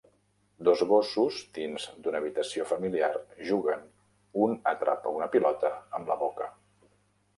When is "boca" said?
6.27-6.49